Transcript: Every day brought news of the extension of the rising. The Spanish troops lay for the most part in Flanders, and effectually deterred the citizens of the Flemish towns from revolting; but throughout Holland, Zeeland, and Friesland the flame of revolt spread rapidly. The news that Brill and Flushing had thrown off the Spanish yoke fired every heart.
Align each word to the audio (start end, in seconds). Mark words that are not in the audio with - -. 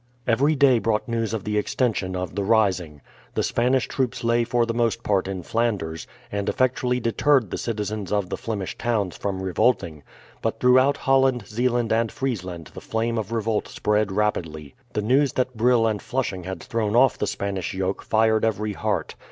Every 0.25 0.55
day 0.55 0.79
brought 0.79 1.07
news 1.07 1.31
of 1.31 1.43
the 1.43 1.59
extension 1.59 2.15
of 2.15 2.33
the 2.33 2.43
rising. 2.43 3.01
The 3.35 3.43
Spanish 3.43 3.87
troops 3.87 4.23
lay 4.23 4.43
for 4.43 4.65
the 4.65 4.73
most 4.73 5.03
part 5.03 5.27
in 5.27 5.43
Flanders, 5.43 6.07
and 6.31 6.49
effectually 6.49 6.99
deterred 6.99 7.51
the 7.51 7.57
citizens 7.59 8.11
of 8.11 8.27
the 8.29 8.35
Flemish 8.35 8.75
towns 8.79 9.15
from 9.15 9.43
revolting; 9.43 10.01
but 10.41 10.59
throughout 10.59 10.97
Holland, 10.97 11.43
Zeeland, 11.45 11.93
and 11.93 12.11
Friesland 12.11 12.71
the 12.73 12.81
flame 12.81 13.19
of 13.19 13.31
revolt 13.31 13.67
spread 13.67 14.11
rapidly. 14.11 14.73
The 14.93 15.03
news 15.03 15.33
that 15.33 15.55
Brill 15.55 15.85
and 15.85 16.01
Flushing 16.01 16.45
had 16.45 16.63
thrown 16.63 16.95
off 16.95 17.19
the 17.19 17.27
Spanish 17.27 17.75
yoke 17.75 18.01
fired 18.01 18.43
every 18.43 18.73
heart. 18.73 19.13